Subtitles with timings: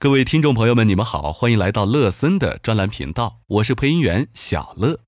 [0.00, 5.00] 各位听众朋友们，你们好，欢迎来到乐森的专栏频道，我是配音员小乐。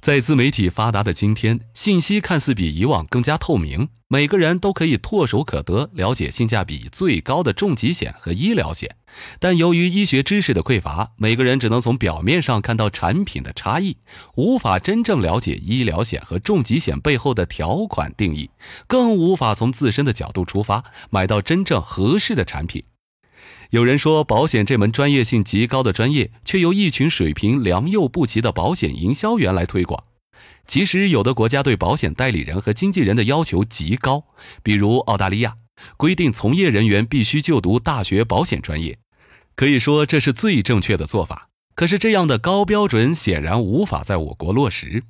[0.00, 8.96] 在自媒体发达的今天，信息看似比以往更加透明，每个人都可以唾手可得了解性价比最高的重疾险和医疗险。
[9.38, 13.98] 但由于医学知识的匮乏，每个人只能从表面上看到产品的差异，
[14.34, 18.50] 无法真正了解医疗险和重疾险背后的条款定义，
[18.88, 22.82] 更无法从自身的角度出发买到真正合适的产品。
[23.74, 30.00] 有人说，保险这门专业性极高的专业，却由一群水平良莠不齐的保险营销员来推广。
[30.68, 34.26] 其实，有的国家对保险代理人和经纪人的要求极高，
[34.62, 35.56] 比如澳大利亚，
[35.96, 38.96] 规定从业人员必须就读大学保险专业，
[39.56, 41.48] 可以说这是最正确的做法。
[41.74, 45.02] 可是，这样的高标准显然无法在我国落实。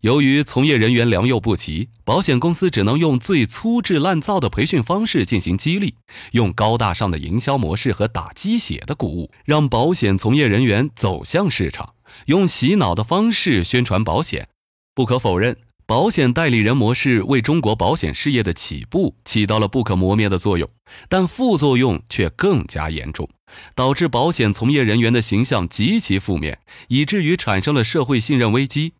[0.00, 5.94] 由于从业人员良莠不齐，保险公司只能用最粗制滥造的培训方式进行激励，
[6.32, 11.94] 用高大上的营销模式和打鸡血的鼓舞，让保险从业人员走向市场，
[12.26, 14.48] 用洗脑的方式宣传保险。
[14.94, 15.56] 不可否认，
[15.92, 20.66] 保险代理人模式为中国保险事业的起步起到了不可磨灭的作用，
[21.10, 23.28] 但副作用却更加严重，
[23.74, 28.94] 导致保险从业人员的形象极其负面，以至于产生了社会信任危机。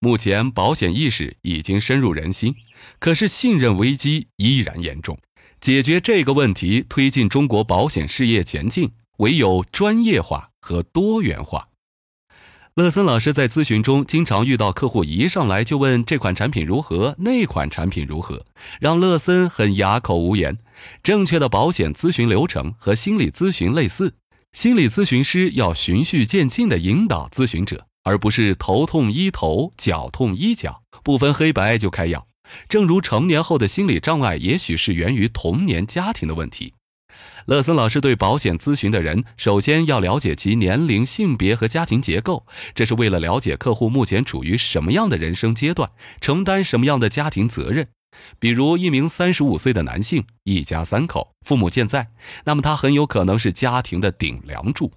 [0.00, 2.56] 目前保险意识已经深入人心，
[2.98, 5.16] 可是信任危机依然严重。
[5.60, 11.68] 解决这个问题，推进中国保险事业前进，唯有专业化和多元化。
[12.76, 18.44] 乐森老师在咨询中经常遇到客户一上来就问这款产品如何，那款产品如何，
[18.78, 20.58] 让乐森很哑口无言。
[21.02, 24.12] 正确的保险咨询流程和心理咨询类似，
[24.52, 27.86] 心理咨询师要循序渐进地引导咨询者。
[28.02, 32.26] 而不是头痛医头，脚痛医脚，不分黑白就开药。
[32.68, 36.74] 正如成年后的心理障碍，也许是源于童年家庭的问题。
[37.46, 47.88] 乐森老师对保险咨询的人，首先要了解其年龄、性别和家庭结构，这是为了了解客户目前处于什么样的人生阶段，承担什么样的家庭责任。
[48.38, 52.08] 比如，一名三十五岁的男性，一家三口，父母健在，
[52.44, 54.92] 那么他很有可能是家庭的顶梁柱。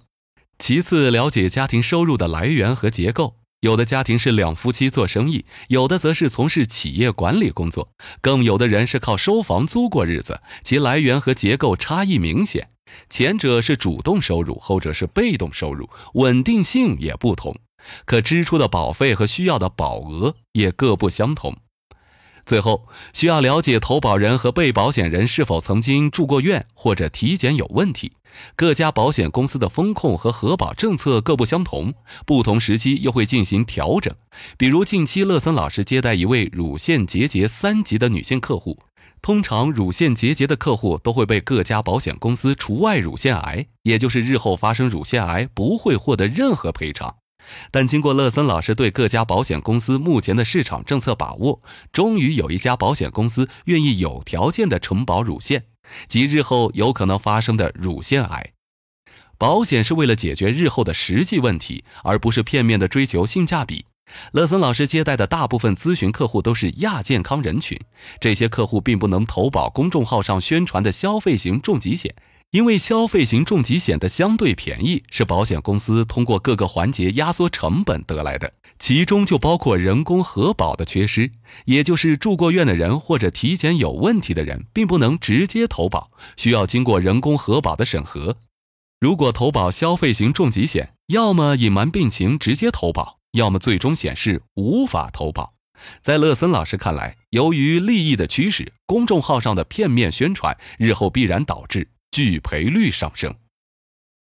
[0.58, 3.36] 其次，了解家庭收入的来源和结构。
[3.60, 12.70] 有的家庭是两夫妻做生意，有的则是从事企业管理工作，更有的人是靠收房租过日子，其来源和结构差异明显。
[13.10, 17.54] 前者是主动收入，后者是被动收入，稳定性也不同，
[18.06, 21.58] 可支出的保费和需要的保额也各不相同。
[22.50, 28.10] 最后，需要了解投保人和被保险人是否曾经住过院或者体检有问题。
[28.56, 31.94] 各家保险公司的风控和核保政策各不相同，
[32.26, 34.12] 不同时期又会进行调整。
[34.58, 38.76] 比如近期，乐森老师接待一位乳腺结节三级的女性客户。
[39.22, 47.14] 通常，乳腺结节的客户都会被各家保险公司除外乳腺癌，也就是日后发生乳腺癌不会获得任何赔偿。
[47.70, 51.60] 但经过乐森老师对各家保险公司目前的市场政策把握，
[51.92, 55.64] 终于有一家保险公司愿意有条件的承保乳腺。
[56.06, 58.52] 及日后有可能发生的乳腺癌，
[59.36, 63.86] 保险是为了解决日后的实际问题，而不是片面的追求性价比。
[64.30, 67.76] 乐森老师接待的大部分咨询客户都是亚健康人群，
[68.20, 72.14] 这些客户并不能投保公众号上宣传的消费型重疾险。
[72.50, 81.30] 因为消费型重疾险的相对便宜，是保险公司通过各个环节压缩成本得来的，其中就包括人工核保的缺失，
[81.66, 88.38] 也就是住过院的人或者体检有问题的人，并不能直接投保，需要经过人工核保的审核。
[88.98, 95.54] 如果投保消费型重疾险，要么隐瞒病情直接投保，要么最终显示无法投保。
[96.00, 101.86] 在乐森老师看来，由于利益的驱使，公众号上的片面宣传，日后必然导致。
[102.10, 103.34] 拒赔率上升。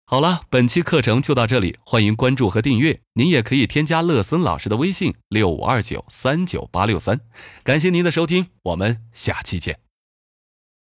[0.06, 3.00] 好了，本期课程就到这里，欢迎关注和订阅。
[3.14, 7.20] 您也可以添加乐森老师的微信六五二九三九八六三。
[7.62, 9.83] 感谢您的收听，我们下期见。